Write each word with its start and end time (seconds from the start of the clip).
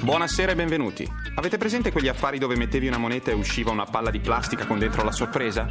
Buonasera 0.00 0.52
e 0.52 0.54
benvenuti. 0.54 1.10
Avete 1.34 1.58
presente 1.58 1.90
quegli 1.90 2.06
affari 2.06 2.38
dove 2.38 2.56
mettevi 2.56 2.86
una 2.86 2.98
moneta 2.98 3.32
e 3.32 3.34
usciva 3.34 3.72
una 3.72 3.84
palla 3.84 4.10
di 4.10 4.20
plastica 4.20 4.64
con 4.64 4.78
dentro 4.78 5.02
la 5.02 5.10
sorpresa? 5.10 5.68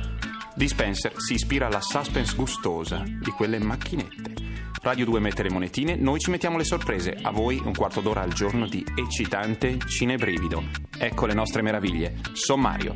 Dispenser 0.53 1.13
si 1.16 1.35
ispira 1.35 1.67
alla 1.67 1.80
suspense 1.80 2.35
gustosa 2.35 3.03
di 3.05 3.31
quelle 3.31 3.58
macchinette. 3.59 4.34
Radio 4.81 5.05
2 5.05 5.20
mette 5.22 5.44
le 5.44 5.49
monetine, 5.49 5.95
noi 5.95 6.20
ci 6.20 6.30
mettiamo 6.30 6.58
le 6.58 6.66
sorprese. 6.66 7.17
A 7.22 7.31
voi 7.31 7.61
un 7.63 7.73
quarto 7.73 8.02
d'ora 8.02 8.22
al 8.22 8.34
giorno 8.34 8.67
di 8.67 8.86
eccitante 8.95 9.77
cinebrivido. 9.88 10.63
Ecco 10.97 11.25
le 11.25 11.34
nostre 11.34 11.61
meraviglie. 11.61 12.16
Sommario. 12.34 12.95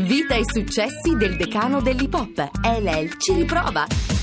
Vita 0.00 0.34
e 0.34 0.42
successi 0.44 1.16
del 1.16 1.36
decano 1.36 1.80
dell'hip 1.80 2.12
hop. 2.12 2.50
LL 2.62 3.16
ci 3.16 3.32
riprova. 3.32 4.19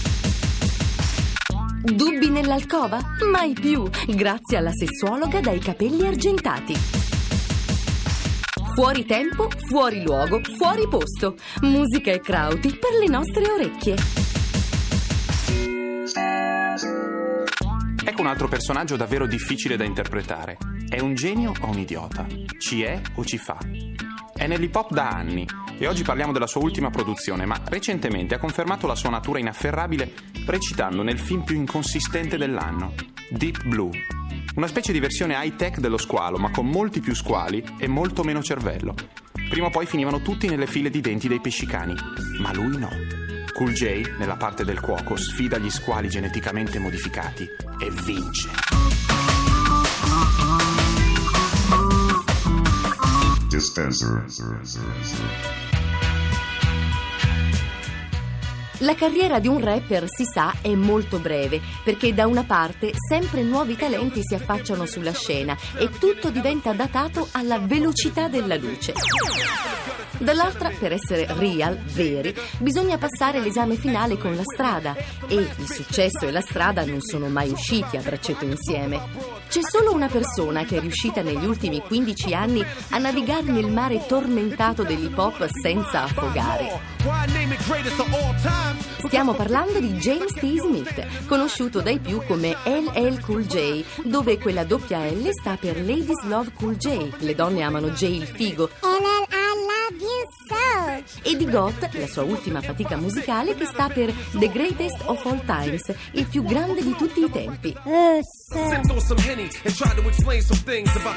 Dubbi 1.94 2.30
nell'alcova? 2.30 3.00
Mai 3.32 3.54
più, 3.54 3.90
grazie 4.08 4.58
alla 4.58 4.72
sessuologa 4.74 5.40
dai 5.40 5.60
capelli 5.60 6.06
argentati. 6.06 6.74
Fuori 8.76 9.06
tempo, 9.06 9.48
fuori 9.70 10.04
luogo, 10.04 10.42
fuori 10.58 10.86
posto. 10.90 11.36
Musica 11.62 12.12
e 12.12 12.20
crauti 12.20 12.78
per 12.78 13.00
le 13.00 13.08
nostre 13.08 13.50
orecchie. 13.50 13.96
Ecco 18.04 18.22
un 18.22 18.28
altro 18.28 18.50
personaggio 18.50 18.98
davvero 18.98 19.26
difficile 19.26 19.78
da 19.78 19.86
interpretare. 19.86 20.58
È 20.90 21.00
un 21.00 21.16
genio 21.16 21.54
o 21.62 21.70
un 21.70 21.80
idiota? 21.80 22.28
Ci 22.58 22.84
è 22.84 23.02
o 23.16 23.24
ci 23.24 23.38
fa? 23.38 23.58
È 24.38 24.46
nell'hip 24.46 24.76
hop 24.76 24.94
da 24.94 25.10
anni 25.10 25.48
e 25.80 25.88
oggi 25.88 26.04
parliamo 26.04 26.32
della 26.32 26.46
sua 26.46 26.62
ultima 26.62 26.92
produzione, 26.92 27.48
ma 27.48 27.60
recentemente 27.66 28.36
ha 28.36 28.38
confermato 28.38 28.86
la 28.86 28.94
sua 28.94 29.10
natura 29.10 29.40
inafferrabile 29.40 30.14
recitando 30.46 31.02
nel 31.02 31.18
film 31.18 31.42
più 31.42 31.56
inconsistente 31.56 32.38
dell'anno, 32.38 32.94
Deep 33.32 33.66
Blue. 33.66 33.90
Una 34.56 34.68
specie 34.68 34.92
di 34.92 35.00
versione 35.00 35.36
high-tech 35.36 35.80
dello 35.80 35.98
squalo, 35.98 36.38
ma 36.38 36.52
con 36.52 36.68
molti 36.68 37.00
più 37.00 37.16
squali 37.16 37.64
e 37.80 37.88
molto 37.88 38.24
meno 38.24 38.44
cervello. 38.44 38.94
Prima 39.50 39.68
o 39.68 39.72
poi 39.72 39.88
finivano 39.88 40.22
tutti 40.22 40.48
nelle 40.48 40.68
file 40.68 40.92
di 40.92 41.02
denti 41.02 41.28
dei 41.28 41.42
pescicani, 41.42 41.96
ma 42.40 42.54
lui 42.54 42.78
no. 42.78 42.90
Cool 43.54 43.74
J, 43.74 44.18
nella 44.20 44.38
parte 44.38 44.64
del 44.64 44.80
cuoco, 44.80 45.16
sfida 45.16 45.58
gli 45.58 45.72
squali 45.72 46.10
geneticamente 46.10 46.78
modificati 46.78 47.44
e 47.80 47.90
vince. 48.04 48.50
Dispenser. 53.58 54.24
La 58.82 58.94
carriera 58.94 59.40
di 59.40 59.48
un 59.48 59.60
rapper, 59.60 60.06
si 60.08 60.26
sa, 60.26 60.54
è 60.62 60.76
molto 60.76 61.18
breve, 61.18 61.60
perché 61.84 62.14
da 62.14 62.28
una 62.28 62.44
parte 62.44 62.92
sempre 63.10 63.42
nuovi 63.42 63.76
talenti 63.76 64.22
si 64.22 64.36
affacciano 64.36 64.86
sulla 64.86 65.12
scena 65.12 65.58
e 65.76 65.90
tutto 65.90 66.30
diventa 66.30 66.72
datato 66.74 67.30
alla 67.32 67.58
velocità 67.58 68.28
della 68.28 68.58
luce. 68.58 68.94
Dall'altra, 70.20 70.70
per 70.70 70.92
essere 70.94 71.26
real, 71.34 71.78
veri, 71.78 72.36
bisogna 72.60 73.00
passare 73.00 73.40
l'esame 73.40 73.76
finale 73.76 74.20
con 74.20 74.36
la 74.36 74.44
strada 74.44 74.96
e 75.28 75.34
il 75.34 75.68
successo 75.68 76.28
e 76.28 76.32
la 76.32 76.42
strada 76.42 76.86
non 76.86 77.02
sono 77.02 77.28
mai 77.28 77.50
usciti 77.50 77.98
a 77.98 78.02
braccetto 78.02 78.46
insieme. 78.46 79.37
C'è 79.48 79.62
solo 79.64 79.94
una 79.94 80.08
persona 80.08 80.66
che 80.66 80.78
è 80.78 80.80
riuscita 80.80 81.22
negli 81.22 81.46
ultimi 81.46 81.80
15 81.80 82.34
anni 82.34 82.66
a 82.90 82.98
navigare 82.98 83.44
nel 83.44 83.72
mare 83.72 84.06
tormentato 84.06 84.84
dell'hip 84.84 85.18
hop 85.18 85.48
senza 85.62 86.04
affogare. 86.04 86.80
Stiamo 89.06 89.34
parlando 89.34 89.80
di 89.80 89.94
James 89.94 90.34
T. 90.34 90.60
Smith, 90.60 91.26
conosciuto 91.26 91.80
dai 91.80 92.00
più 92.00 92.22
come 92.28 92.58
LL 92.66 93.22
Cool 93.22 93.46
J, 93.46 93.84
dove 94.04 94.38
quella 94.38 94.66
doppia 94.66 95.06
L 95.06 95.30
sta 95.32 95.56
per 95.56 95.78
Ladies 95.78 96.24
Love 96.24 96.52
Cool 96.54 96.76
J, 96.76 97.14
le 97.20 97.34
donne 97.34 97.62
amano 97.62 97.90
J 97.92 98.02
il 98.04 98.28
figo, 98.28 98.70
e 101.24 101.36
di 101.36 101.50
Goth, 101.50 101.90
la 101.94 102.08
sua 102.08 102.24
ultima 102.24 102.62
fatica 102.62 102.96
musicale, 102.98 103.56
che 103.56 103.66
sta 103.66 103.88
per 103.90 104.14
The 104.32 104.50
Greatest 104.50 105.02
of 105.06 105.26
All 105.26 105.44
Times, 105.46 105.94
il 106.12 106.28
più 106.28 106.44
grande 106.44 106.84
di 106.84 106.96
tutti 106.96 107.22
i 107.24 107.30
tempi. 107.30 107.76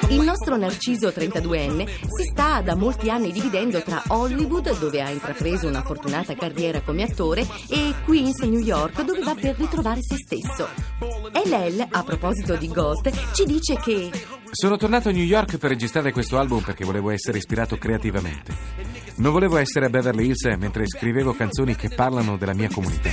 Il 0.09 0.21
nostro 0.23 0.57
Narciso 0.57 1.09
32enne 1.09 1.87
si 1.87 2.25
sta 2.31 2.61
da 2.61 2.75
molti 2.75 3.09
anni 3.11 3.33
dividendo 3.33 3.83
tra 3.83 4.03
Hollywood, 4.09 4.79
dove 4.79 5.01
ha 5.01 5.11
intrapreso 5.11 5.69
una 5.69 5.83
fortunata 5.83 6.35
carriera 6.35 6.81
come 6.81 7.05
attore, 7.05 7.47
e 7.69 7.95
Queens, 8.05 8.41
New 8.41 8.61
York, 8.61 9.03
dove 9.03 9.21
va 9.21 9.35
per 9.35 9.57
ritrovare 9.57 10.01
se 10.03 10.17
stesso. 10.17 10.69
LL, 11.45 11.87
a 11.91 12.03
proposito 12.03 12.57
di 12.57 12.69
Goth, 12.69 13.11
ci 13.35 13.45
dice 13.45 13.77
che 13.77 14.11
Sono 14.51 14.77
tornato 14.77 15.11
a 15.11 15.13
New 15.13 15.23
York 15.23 15.59
per 15.59 15.71
registrare 15.71 16.11
questo 16.11 16.37
album 16.37 16.63
perché 16.63 16.85
volevo 16.85 17.11
essere 17.11 17.39
ispirato 17.39 17.77
creativamente. 17.77 18.90
Non 19.21 19.33
volevo 19.33 19.59
essere 19.59 19.85
a 19.85 19.91
Beverly 19.91 20.29
Hills 20.29 20.45
mentre 20.57 20.87
scrivevo 20.87 21.35
canzoni 21.35 21.77
che 21.77 21.91
parlano 21.91 22.39
della 22.39 22.55
mia 22.55 22.71
comunità. 22.73 23.11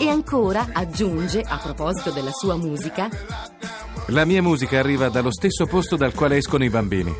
E 0.00 0.08
ancora 0.08 0.68
aggiunge, 0.72 1.42
a 1.46 1.58
proposito 1.58 2.10
della 2.10 2.32
sua 2.32 2.56
musica, 2.56 3.08
La 4.10 4.24
mia 4.24 4.40
musica 4.40 4.78
arriva 4.78 5.10
dallo 5.10 5.30
stesso 5.30 5.66
posto 5.66 5.96
dal 5.96 6.14
quale 6.14 6.38
escono 6.38 6.64
i 6.64 6.70
bambini. 6.70 7.14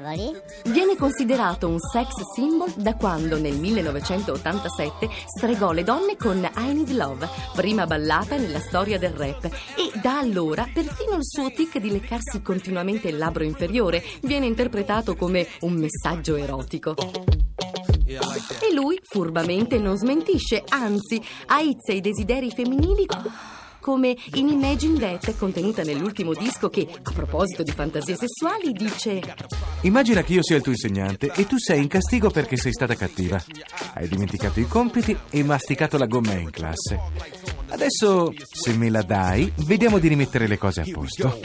Cavoli? 0.00 0.40
viene 0.64 0.96
considerato 0.96 1.68
un 1.68 1.78
sex 1.78 2.08
symbol 2.34 2.72
da 2.76 2.94
quando 2.94 3.38
nel 3.38 3.56
1987 3.56 5.08
stregò 5.26 5.72
le 5.72 5.82
donne 5.82 6.16
con 6.16 6.36
I 6.38 6.72
Need 6.72 6.90
Love, 6.90 7.28
prima 7.54 7.86
ballata 7.86 8.36
nella 8.36 8.60
storia 8.60 8.98
del 8.98 9.12
rap, 9.12 9.44
e 9.44 9.98
da 10.00 10.18
allora 10.18 10.68
perfino 10.72 11.16
il 11.16 11.24
suo 11.24 11.50
tic 11.50 11.78
di 11.78 11.90
leccarsi 11.90 12.42
continuamente 12.42 13.08
il 13.08 13.18
labbro 13.18 13.44
inferiore 13.44 14.02
viene 14.22 14.46
interpretato 14.46 15.16
come 15.16 15.46
un 15.60 15.74
messaggio 15.74 16.36
erotico. 16.36 16.94
E 18.06 18.74
lui 18.74 18.98
furbamente 19.02 19.78
non 19.78 19.96
smentisce, 19.96 20.64
anzi 20.68 21.22
aizza 21.46 21.92
i 21.92 22.00
desideri 22.00 22.50
femminili 22.50 23.06
come 23.80 24.16
in 24.34 24.48
Imagine 24.48 24.98
That, 24.98 25.36
contenuta 25.36 25.82
nell'ultimo 25.82 26.32
disco 26.34 26.68
che, 26.68 26.86
a 27.02 27.10
proposito 27.12 27.62
di 27.62 27.72
fantasie 27.72 28.16
sessuali, 28.16 28.72
dice 28.72 29.22
Immagina 29.82 30.22
che 30.22 30.34
io 30.34 30.42
sia 30.42 30.56
il 30.56 30.62
tuo 30.62 30.72
insegnante 30.72 31.32
e 31.34 31.46
tu 31.46 31.58
sei 31.58 31.80
in 31.80 31.88
castigo 31.88 32.30
perché 32.30 32.56
sei 32.56 32.72
stata 32.72 32.94
cattiva. 32.94 33.42
Hai 33.94 34.08
dimenticato 34.08 34.60
i 34.60 34.68
compiti 34.68 35.16
e 35.30 35.42
masticato 35.42 35.96
la 35.96 36.06
gomma 36.06 36.34
in 36.34 36.50
classe. 36.50 37.00
Adesso, 37.68 38.32
se 38.52 38.72
me 38.74 38.90
la 38.90 39.02
dai, 39.02 39.50
vediamo 39.64 39.98
di 39.98 40.08
rimettere 40.08 40.46
le 40.46 40.58
cose 40.58 40.82
a 40.82 40.86
posto. 40.92 41.38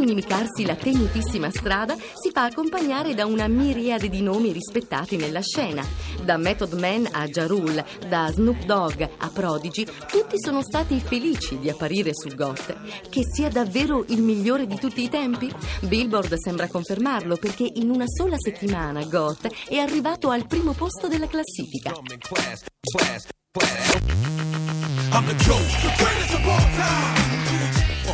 Inimicarsi 0.00 0.64
la 0.64 0.74
tenuitissima 0.74 1.50
strada 1.50 1.94
si 1.94 2.30
fa 2.32 2.44
accompagnare 2.44 3.14
da 3.14 3.26
una 3.26 3.48
miriade 3.48 4.08
di 4.08 4.22
nomi 4.22 4.52
rispettati 4.52 5.16
nella 5.16 5.40
scena. 5.40 5.84
Da 6.22 6.36
Method 6.36 6.72
Man 6.74 7.08
a 7.10 7.26
Ja 7.26 7.46
Rule, 7.46 7.84
da 8.08 8.30
Snoop 8.32 8.64
Dogg 8.64 9.02
a 9.18 9.28
Prodigy, 9.28 9.84
tutti 9.84 10.36
sono 10.38 10.62
stati 10.62 11.00
felici 11.00 11.58
di 11.58 11.68
apparire 11.68 12.10
su 12.14 12.34
GOT. 12.34 13.08
Che 13.08 13.20
sia 13.32 13.48
davvero 13.48 14.04
il 14.08 14.22
migliore 14.22 14.66
di 14.66 14.78
tutti 14.78 15.02
i 15.02 15.08
tempi? 15.08 15.52
Billboard 15.80 16.34
sembra 16.34 16.68
confermarlo 16.68 17.36
perché 17.36 17.68
in 17.74 17.90
una 17.90 18.06
sola 18.06 18.36
settimana 18.38 19.04
GOT 19.04 19.68
è 19.68 19.76
arrivato 19.76 20.30
al 20.30 20.46
primo 20.46 20.72
posto 20.72 21.08
della 21.08 21.26
classifica. 21.26 21.92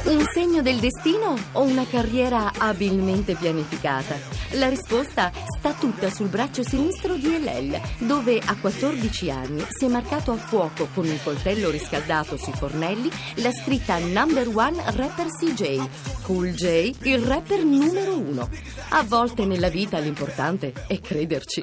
Un 0.09 0.25
segno 0.33 0.63
del 0.63 0.79
destino 0.79 1.37
o 1.53 1.63
una 1.65 1.85
carriera 1.87 2.51
abilmente 2.57 3.35
pianificata? 3.35 4.17
La 4.53 4.71
risposta 4.71 5.31
sta 5.59 5.75
tutta 5.75 6.09
sul 6.09 6.29
braccio 6.29 6.63
sinistro 6.63 7.17
di 7.17 7.29
LL, 7.39 7.79
dove 8.07 8.41
a 8.43 8.57
14 8.59 9.31
anni 9.31 9.63
si 9.69 9.85
è 9.85 9.89
marcato 9.89 10.33
a 10.33 10.37
fuoco 10.37 10.89
con 10.95 11.07
un 11.07 11.19
coltello 11.23 11.69
riscaldato 11.69 12.39
sui 12.39 12.55
fornelli 12.55 13.11
la 13.37 13.53
scritta 13.53 13.99
Number 13.99 14.49
One 14.49 14.83
Rapper 14.83 15.27
CJ. 15.27 16.23
Cool 16.23 16.53
J, 16.53 16.95
il 17.03 17.19
rapper 17.19 17.63
numero 17.63 18.17
uno. 18.17 18.49
A 18.89 19.03
volte 19.03 19.45
nella 19.45 19.69
vita 19.69 19.99
l'importante 19.99 20.73
è 20.87 20.99
crederci. 21.01 21.61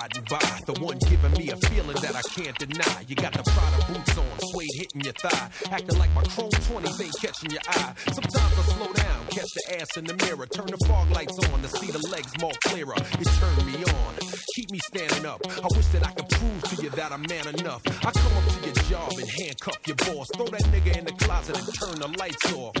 Riding 0.00 0.24
by. 0.30 0.60
The 0.66 0.74
one 0.80 0.98
giving 1.08 1.32
me 1.32 1.50
a 1.50 1.56
feeling 1.68 1.96
that 2.02 2.14
I 2.14 2.22
can't 2.34 2.56
deny. 2.58 3.04
You 3.06 3.16
got 3.16 3.32
the 3.32 3.42
Prada 3.42 3.92
boots 3.92 4.16
on, 4.18 4.38
suede 4.50 4.74
hitting 4.74 5.02
your 5.02 5.14
thigh. 5.14 5.48
Acting 5.70 5.98
like 5.98 6.12
my 6.14 6.22
chrome 6.34 6.50
20s 6.50 7.02
ain't 7.02 7.16
catching 7.20 7.50
your 7.50 7.62
eye. 7.66 7.94
Sometimes 8.12 8.54
I 8.58 8.62
slow 8.74 8.92
down, 8.92 9.20
catch 9.30 9.50
the 9.54 9.80
ass 9.80 9.96
in 9.96 10.04
the 10.04 10.14
mirror. 10.24 10.46
Turn 10.46 10.66
the 10.66 10.78
fog 10.86 11.10
lights 11.10 11.38
on 11.50 11.62
to 11.62 11.68
see 11.68 11.90
the 11.90 12.02
legs 12.08 12.32
more 12.40 12.56
clearer. 12.64 12.98
You 13.18 13.24
turn 13.40 13.56
me 13.66 13.76
on, 13.84 14.12
keep 14.54 14.70
me 14.70 14.80
standing 14.90 15.26
up. 15.26 15.40
I 15.46 15.68
wish 15.74 15.86
that 15.94 16.06
I 16.06 16.12
could 16.12 16.28
prove 16.28 16.62
to 16.70 16.82
you 16.82 16.90
that 16.90 17.12
I'm 17.12 17.22
man 17.28 17.46
enough. 17.58 17.82
I 17.86 18.10
come 18.10 18.34
up 18.38 18.46
to 18.54 18.58
your 18.66 18.78
job 18.90 19.12
and 19.18 19.28
handcuff 19.28 19.78
your 19.86 19.96
boss. 19.96 20.28
Throw 20.36 20.46
that 20.46 20.64
nigga 20.72 20.96
in 20.98 21.04
the 21.04 21.12
closet 21.12 21.58
and 21.58 21.66
turn 21.74 21.98
the 21.98 22.08
lights 22.18 22.52
off. 22.52 22.74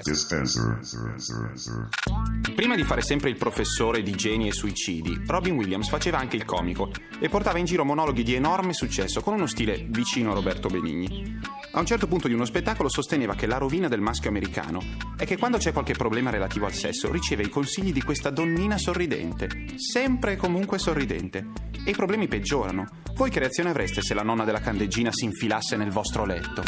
Prima 2.54 2.74
di 2.74 2.84
fare 2.84 3.02
sempre 3.02 3.30
il 3.30 3.36
professore 3.36 4.02
di 4.02 4.12
geni 4.12 4.48
e 4.48 4.52
suicidi, 4.52 5.22
Robin 5.26 5.54
Williams 5.54 5.88
faceva 5.88 6.18
anche 6.18 6.36
il 6.36 6.44
comico 6.44 6.90
e 7.20 7.28
portava 7.28 7.58
in 7.58 7.64
giro 7.64 7.84
monologhi 7.84 8.22
di 8.22 8.34
enorme 8.34 8.72
successo 8.72 9.20
con 9.20 9.34
uno 9.34 9.46
stile 9.46 9.86
vicino 9.88 10.30
a 10.30 10.34
Roberto 10.34 10.68
Benigni. 10.68 11.38
A 11.72 11.80
un 11.80 11.86
certo 11.86 12.06
punto 12.06 12.28
di 12.28 12.34
uno 12.34 12.44
spettacolo 12.44 12.88
sosteneva 12.88 13.34
che 13.34 13.46
la 13.46 13.58
rovina 13.58 13.88
del 13.88 14.00
maschio 14.00 14.30
americano 14.30 14.82
è 15.16 15.26
che 15.26 15.36
quando 15.36 15.58
c'è 15.58 15.72
qualche 15.72 15.94
problema 15.94 16.30
relativo 16.30 16.66
al 16.66 16.72
sesso 16.72 17.10
riceve 17.12 17.42
i 17.42 17.48
consigli 17.48 17.92
di 17.92 18.02
questa 18.02 18.30
donnina 18.30 18.78
sorridente, 18.78 19.48
sempre 19.76 20.32
e 20.32 20.36
comunque 20.36 20.78
sorridente, 20.78 21.46
e 21.84 21.90
i 21.90 21.94
problemi 21.94 22.26
peggiorano. 22.26 22.86
Voi 23.14 23.30
che 23.30 23.38
reazione 23.38 23.70
avreste 23.70 24.02
se 24.02 24.14
la 24.14 24.22
nonna 24.22 24.44
della 24.44 24.60
candeggina 24.60 25.10
si 25.12 25.24
infilasse 25.24 25.76
nel 25.76 25.90
vostro 25.90 26.24
letto? 26.24 26.62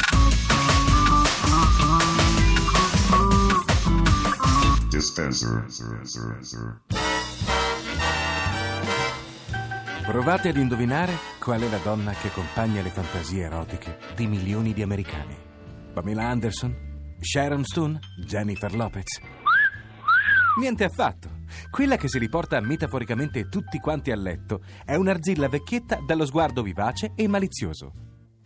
Dispenser. 4.91 5.67
Provate 10.11 10.49
ad 10.49 10.57
indovinare 10.57 11.13
qual 11.39 11.61
è 11.61 11.69
la 11.69 11.79
donna 11.85 12.11
che 12.11 12.27
accompagna 12.27 12.83
le 12.83 12.89
fantasie 12.89 13.45
erotiche 13.45 13.97
di 14.17 14.27
milioni 14.27 14.73
di 14.73 14.83
americani. 14.83 15.37
Pamela 15.93 16.27
Anderson? 16.27 17.15
Sharon 17.21 17.63
Stone? 17.63 18.01
Jennifer 18.27 18.75
Lopez? 18.75 19.21
Niente 20.59 20.83
affatto. 20.83 21.29
Quella 21.71 21.97
che 21.97 22.09
si 22.09 22.19
riporta 22.19 22.61
metaforicamente 22.61 23.49
tutti 23.49 23.79
quanti 23.79 24.11
a 24.11 24.17
letto 24.17 24.63
è 24.85 24.97
un'arzilla 24.97 25.49
vecchietta 25.49 26.01
dallo 26.05 26.27
sguardo 26.27 26.65
vivace 26.65 27.13
e 27.15 27.29
malizioso. 27.29 27.93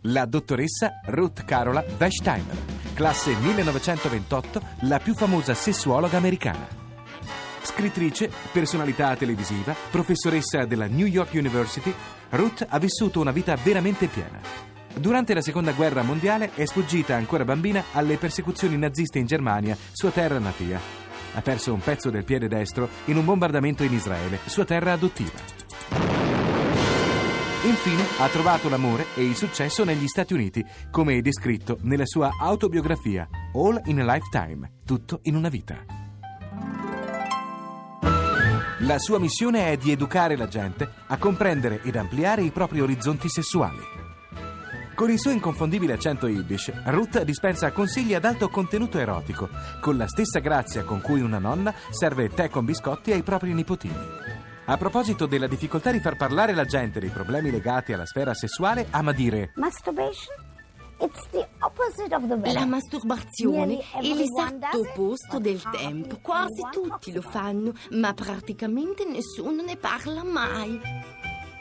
La 0.01 0.27
dottoressa 0.27 0.99
Ruth 1.05 1.45
Carola 1.45 1.83
Westheimer, 1.97 2.57
classe 2.93 3.33
1928, 3.33 4.61
la 4.81 4.99
più 4.99 5.15
famosa 5.15 5.55
sessuologa 5.55 6.17
americana. 6.17 6.84
Scrittrice, 7.75 8.31
personalità 8.53 9.17
televisiva, 9.17 9.75
professoressa 9.91 10.63
della 10.63 10.87
New 10.87 11.07
York 11.07 11.33
University, 11.33 11.93
Ruth 12.29 12.65
ha 12.69 12.79
vissuto 12.79 13.19
una 13.19 13.31
vita 13.31 13.53
veramente 13.61 14.07
piena. 14.07 14.39
Durante 14.95 15.33
la 15.33 15.41
seconda 15.41 15.73
guerra 15.73 16.01
mondiale 16.01 16.51
è 16.55 16.63
sfuggita 16.63 17.17
ancora 17.17 17.43
bambina 17.43 17.83
alle 17.91 18.15
persecuzioni 18.15 18.77
naziste 18.77 19.19
in 19.19 19.25
Germania, 19.25 19.75
sua 19.91 20.11
terra 20.11 20.39
natia. 20.39 20.79
Ha 21.33 21.41
perso 21.41 21.73
un 21.73 21.81
pezzo 21.81 22.09
del 22.09 22.23
piede 22.23 22.47
destro 22.47 22.87
in 23.05 23.17
un 23.17 23.25
bombardamento 23.25 23.83
in 23.83 23.91
Israele, 23.91 24.39
sua 24.45 24.63
terra 24.63 24.93
adottiva. 24.93 25.37
Infine 27.65 28.03
ha 28.19 28.29
trovato 28.29 28.69
l'amore 28.69 29.07
e 29.15 29.25
il 29.25 29.35
successo 29.35 29.83
negli 29.83 30.07
Stati 30.07 30.33
Uniti, 30.33 30.63
come 30.89 31.17
è 31.17 31.21
descritto 31.21 31.77
nella 31.81 32.05
sua 32.05 32.29
autobiografia 32.39 33.27
All 33.51 33.81
in 33.87 33.99
a 33.99 34.13
Lifetime, 34.13 34.75
tutto 34.85 35.19
in 35.23 35.35
una 35.35 35.49
vita. 35.49 36.04
La 38.85 38.99
sua 38.99 39.17
missione 39.17 39.71
è 39.71 39.77
di 39.77 39.91
educare 39.91 40.37
la 40.37 40.47
gente 40.47 40.87
a 41.07 41.17
comprendere 41.17 41.81
ed 41.81 41.95
ampliare 41.95 42.43
i 42.43 42.51
propri 42.51 42.81
orizzonti 42.81 43.27
sessuali. 43.27 43.81
Con 44.93 45.09
il 45.09 45.19
suo 45.19 45.31
inconfondibile 45.31 45.93
accento 45.93 46.27
yiddish, 46.27 46.71
Ruth 46.85 47.23
dispensa 47.23 47.71
consigli 47.71 48.13
ad 48.13 48.25
alto 48.25 48.47
contenuto 48.47 48.99
erotico, 48.99 49.49
con 49.81 49.97
la 49.97 50.07
stessa 50.07 50.37
grazia 50.37 50.83
con 50.83 51.01
cui 51.01 51.21
una 51.21 51.39
nonna 51.39 51.73
serve 51.89 52.29
tè 52.29 52.47
con 52.47 52.63
biscotti 52.63 53.11
ai 53.11 53.23
propri 53.23 53.53
nipotini. 53.53 54.07
A 54.65 54.77
proposito 54.77 55.25
della 55.25 55.47
difficoltà 55.47 55.91
di 55.91 55.99
far 55.99 56.15
parlare 56.15 56.53
la 56.53 56.65
gente 56.65 56.99
dei 56.99 57.09
problemi 57.09 57.49
legati 57.49 57.91
alla 57.91 58.05
sfera 58.05 58.35
sessuale, 58.35 58.85
ama 58.91 59.13
dire 59.13 59.51
Masturbation? 59.55 60.35
It's 60.99 61.27
the 61.31 61.47
La 62.53 62.65
masturbazione 62.65 63.79
è 63.93 64.01
l'esatto 64.01 64.79
opposto 64.79 65.39
del 65.39 65.61
tempo. 65.71 66.17
Quasi 66.21 66.61
tutti 66.71 67.11
lo 67.11 67.21
fanno, 67.21 67.73
ma 67.91 68.13
praticamente 68.13 69.05
nessuno 69.05 69.61
ne 69.61 69.75
parla 69.75 70.23
mai. 70.23 70.79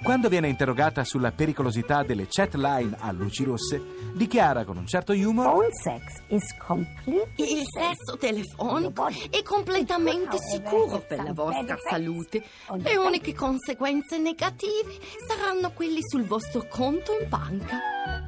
Quando 0.05 0.28
viene 0.28 0.49
interrogata 0.49 1.02
sulla 1.02 1.32
pericolosità 1.32 2.02
delle 2.02 2.26
chat 2.28 2.56
line 2.56 2.94
a 2.99 3.11
luci 3.11 3.43
rosse, 3.43 3.82
dichiara 4.12 4.64
con 4.66 4.76
un 4.76 4.87
certo 4.87 5.12
humor 5.12 5.64
Il 7.37 7.62
sesso 7.64 8.19
telefonico 8.19 9.06
è 9.31 9.43
completamente 9.43 10.37
sicuro 10.38 11.00
per 11.00 11.22
la 11.22 11.32
vostra 11.32 11.78
salute. 11.88 12.44
Le 12.76 12.96
uniche 12.99 13.32
conseguenze 13.32 14.19
negative 14.19 14.93
saranno 15.26 15.72
quelli 15.72 16.00
sul 16.02 16.25
vostro 16.25 16.66
conto 16.69 17.19
in 17.19 17.26
banca. 17.26 18.24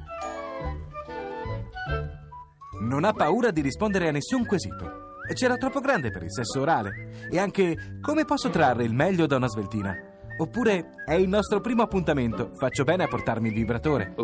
Non 2.87 3.05
ha 3.05 3.13
paura 3.13 3.51
di 3.51 3.61
rispondere 3.61 4.09
a 4.09 4.13
nessun 4.13 4.47
quesito. 4.47 5.15
C'era 5.35 5.57
troppo 5.57 5.81
grande 5.81 6.11
per 6.11 6.23
il 6.23 6.33
sesso 6.33 6.61
orale. 6.61 7.29
E 7.31 7.39
anche 7.39 7.99
come 8.01 8.25
posso 8.25 8.49
trarre 8.49 8.85
il 8.85 8.95
meglio 8.95 9.27
da 9.27 9.37
una 9.37 9.49
sveltina? 9.49 9.95
Oppure 10.39 10.91
è 11.05 11.15
il 11.15 11.29
nostro 11.29 11.61
primo 11.61 11.83
appuntamento, 11.83 12.53
faccio 12.59 12.85
bene 12.85 13.05
a 13.05 13.09
portarmi 13.09 13.49
il 13.49 13.55
vibratore. 13.55 14.15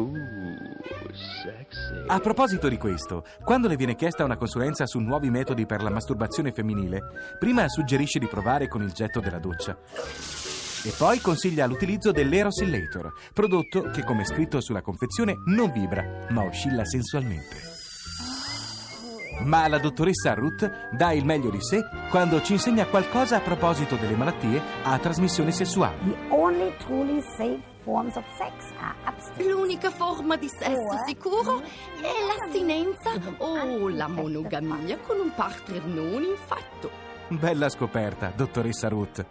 A 2.07 2.19
proposito 2.21 2.69
di 2.69 2.77
questo, 2.77 3.25
quando 3.43 3.67
le 3.67 3.77
viene 3.77 3.97
chiesta 3.97 4.23
una 4.25 4.37
consulenza 4.37 4.87
su 4.87 4.99
nuovi 4.99 5.31
metodi 5.31 5.65
per 5.65 5.83
la 5.83 5.91
masturbazione 5.91 6.53
femminile, 6.53 7.01
prima 7.39 7.67
suggerisce 7.69 8.19
di 8.19 8.27
provare 8.27 8.69
con 8.69 8.83
il 8.83 8.93
getto 8.93 9.21
della 9.21 9.39
doccia. 9.39 9.77
E 10.85 10.93
poi 10.99 11.21
consiglia 11.21 11.67
l'utilizzo 11.67 12.13
dell'Erosillator, 12.13 13.13
prodotto 13.33 13.91
che, 13.91 14.05
come 14.05 14.25
scritto 14.25 14.61
sulla 14.61 14.83
confezione, 14.83 15.37
non 15.47 15.73
vibra, 15.73 16.27
ma 16.31 16.43
oscilla 16.43 16.85
sensualmente. 16.85 17.72
Ma 19.45 19.67
la 19.69 19.79
dottoressa 19.79 20.35
Ruth 20.35 20.91
dà 20.93 21.13
il 21.13 21.25
meglio 21.25 21.51
di 21.51 21.61
sé 21.61 21.81
quando 22.11 22.41
ci 22.43 22.53
insegna 22.53 22.87
qualcosa 22.87 23.37
a 23.37 23.41
proposito 23.41 23.97
delle 23.97 24.15
malattie 24.15 24.61
a 24.85 24.99
trasmissione 24.99 25.51
sessuale. 25.51 25.97
The 26.05 26.17
only 26.35 26.75
truly 26.79 27.21
safe 27.37 27.61
forms 27.83 28.17
of 28.17 28.25
sex 28.37 28.53
are 28.79 28.95
abstinence. 29.05 29.53
L'unica 29.53 29.91
forma 29.91 30.37
di 30.37 30.49
sesso 30.49 30.97
sicuro 31.07 31.61
è 31.61 32.13
l'astinenza 32.27 33.13
o 33.39 33.89
la 33.89 34.09
monogamia 34.09 34.99
con 34.99 35.19
un 35.19 35.33
partner 35.35 35.85
non 35.85 36.23
infetto. 36.23 36.91
Bella 37.29 37.69
scoperta, 37.69 38.33
dottoressa 38.35 38.89
Ruth. 38.89 39.25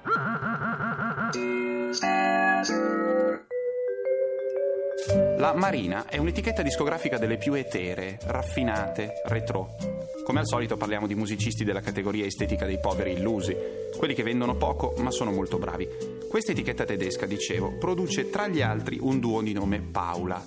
La 5.41 5.55
Marina 5.55 6.05
è 6.05 6.19
un'etichetta 6.19 6.61
discografica 6.61 7.17
delle 7.17 7.37
più 7.37 7.55
eteree, 7.55 8.19
raffinate, 8.25 9.23
retro. 9.25 9.75
Come 10.23 10.37
al 10.37 10.45
solito 10.45 10.77
parliamo 10.77 11.07
di 11.07 11.15
musicisti 11.15 11.63
della 11.63 11.79
categoria 11.79 12.27
estetica 12.27 12.67
dei 12.67 12.79
poveri 12.79 13.13
illusi, 13.13 13.57
quelli 13.97 14.13
che 14.13 14.21
vendono 14.21 14.55
poco 14.55 14.93
ma 14.97 15.09
sono 15.09 15.31
molto 15.31 15.57
bravi. 15.57 15.87
Questa 16.29 16.51
etichetta 16.51 16.85
tedesca, 16.85 17.25
dicevo, 17.25 17.75
produce 17.79 18.29
tra 18.29 18.47
gli 18.47 18.61
altri 18.61 18.99
un 19.01 19.19
duo 19.19 19.41
di 19.41 19.53
nome 19.53 19.81
Paula. 19.81 20.45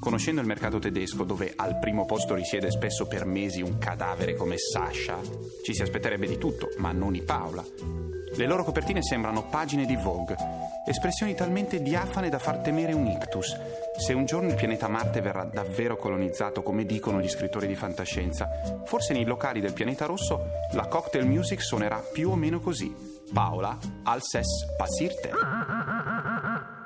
Conoscendo 0.00 0.40
il 0.40 0.46
mercato 0.46 0.78
tedesco, 0.78 1.24
dove 1.24 1.52
al 1.54 1.78
primo 1.78 2.06
posto 2.06 2.34
risiede 2.34 2.70
spesso 2.70 3.06
per 3.06 3.26
mesi 3.26 3.60
un 3.60 3.76
cadavere 3.76 4.34
come 4.34 4.56
Sasha, 4.56 5.20
ci 5.62 5.74
si 5.74 5.82
aspetterebbe 5.82 6.26
di 6.26 6.38
tutto, 6.38 6.70
ma 6.78 6.90
non 6.90 7.14
i 7.14 7.20
Paula. 7.20 7.62
Le 8.34 8.46
loro 8.46 8.64
copertine 8.64 9.02
sembrano 9.02 9.46
pagine 9.50 9.84
di 9.84 9.94
Vogue, 9.94 10.34
espressioni 10.86 11.34
talmente 11.34 11.80
diafane 11.82 12.28
da 12.28 12.38
far 12.38 12.58
temere 12.58 12.92
un 12.92 13.06
ictus. 13.06 13.58
Se 13.96 14.12
un 14.12 14.24
giorno 14.24 14.48
il 14.48 14.54
pianeta 14.54 14.88
Marte 14.88 15.20
verrà 15.20 15.44
davvero 15.44 15.96
colonizzato, 15.96 16.62
come 16.62 16.84
dicono 16.84 17.20
gli 17.20 17.28
scrittori 17.28 17.66
di 17.66 17.74
fantascienza, 17.74 18.48
forse 18.84 19.12
nei 19.12 19.24
locali 19.24 19.60
del 19.60 19.72
pianeta 19.72 20.06
rosso 20.06 20.50
la 20.72 20.86
cocktail 20.86 21.26
music 21.26 21.62
suonerà 21.62 21.98
più 21.98 22.30
o 22.30 22.36
meno 22.36 22.60
così. 22.60 23.20
Paola, 23.32 23.78
Alses 24.04 24.66
Passirte. 24.76 25.30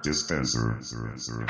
Dispenser. 0.02 0.76
Dispenser. 0.78 1.44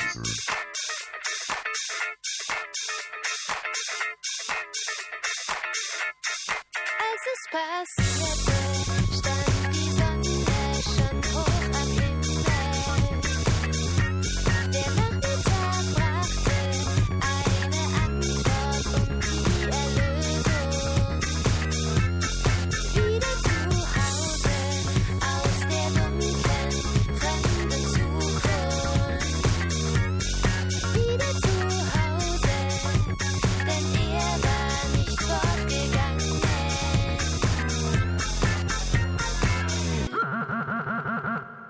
Als 7.59 8.56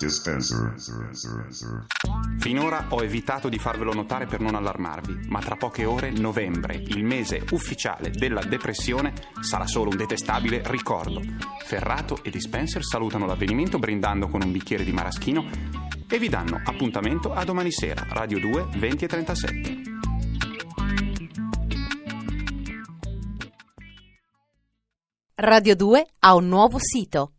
dispenser. 0.06 0.74
Finora 2.38 2.86
ho 2.90 3.02
evitato 3.02 3.48
di 3.48 3.58
farvelo 3.58 3.92
notare 3.92 4.26
per 4.26 4.40
non 4.40 4.54
allarmarvi, 4.54 5.26
ma 5.28 5.40
tra 5.40 5.56
poche 5.56 5.84
ore 5.84 6.10
novembre, 6.10 6.74
il 6.74 7.04
mese 7.04 7.44
ufficiale 7.50 8.10
della 8.10 8.42
depressione, 8.42 9.12
sarà 9.40 9.66
solo 9.66 9.90
un 9.90 9.96
detestabile 9.96 10.62
ricordo. 10.66 11.20
Ferrato 11.64 12.22
e 12.22 12.30
Dispenser 12.30 12.84
salutano 12.84 13.26
l'avvenimento 13.26 13.78
brindando 13.78 14.28
con 14.28 14.42
un 14.42 14.52
bicchiere 14.52 14.84
di 14.84 14.92
maraschino 14.92 15.44
e 16.08 16.18
vi 16.18 16.28
danno 16.28 16.60
appuntamento 16.64 17.32
a 17.32 17.44
domani 17.44 17.72
sera, 17.72 18.06
Radio 18.08 18.38
2, 18.38 18.68
20 18.76 19.04
e 19.04 19.08
37. 19.08 19.82
Radio 25.34 25.76
2 25.76 26.06
ha 26.20 26.34
un 26.34 26.48
nuovo 26.48 26.78
sito 26.80 27.32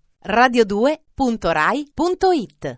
radio2.rai.it 1.17 2.77